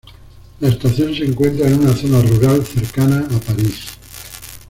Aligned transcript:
La 0.61 0.69
estación 0.69 1.13
se 1.13 1.23
encuentra 1.25 1.67
en 1.67 1.75
una 1.79 1.95
zona 1.95 2.23
rural 2.23 2.65
cercana 2.65 3.17
a 3.19 3.39
París. 3.39 3.85